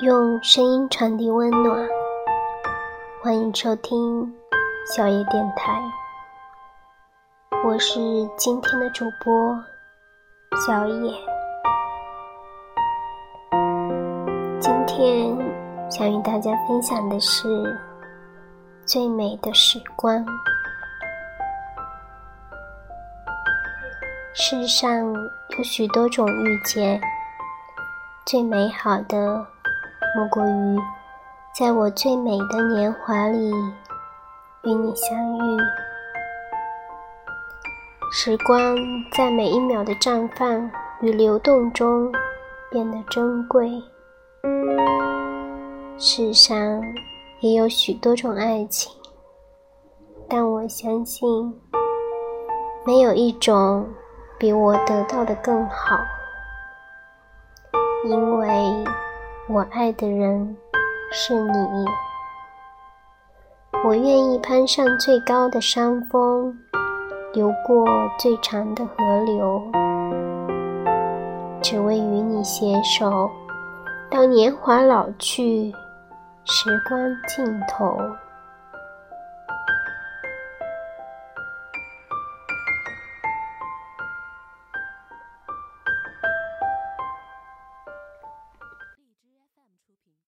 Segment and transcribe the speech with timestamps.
[0.00, 1.88] 用声音传递温暖，
[3.22, 4.30] 欢迎收听
[4.94, 5.80] 小叶电台。
[7.64, 7.98] 我是
[8.36, 9.58] 今天的主播
[10.66, 11.14] 小叶。
[14.60, 15.34] 今天
[15.90, 17.48] 想与大家分享的是
[18.84, 20.22] 最美的时光。
[24.34, 25.10] 世上
[25.56, 27.00] 有许多种遇见，
[28.26, 29.55] 最美好的。
[30.16, 30.80] 莫过于
[31.54, 33.50] 在我最美的年华里
[34.62, 35.58] 与你相遇，
[38.10, 38.74] 时光
[39.12, 40.70] 在每一秒的绽放
[41.02, 42.10] 与流动中
[42.70, 43.70] 变得珍贵。
[45.98, 46.56] 世上
[47.40, 48.90] 也有许多种爱情，
[50.30, 51.28] 但我相信
[52.86, 53.86] 没有一种
[54.38, 55.98] 比我得到的更好，
[58.06, 58.46] 因为。
[59.48, 60.56] 我爱的人
[61.12, 61.84] 是你，
[63.84, 66.52] 我愿意攀上最高的山峰，
[67.34, 67.86] 游过
[68.18, 69.62] 最长的河流，
[71.62, 73.30] 只为与你携手，
[74.10, 75.72] 到年华老去，
[76.44, 77.96] 时光尽头。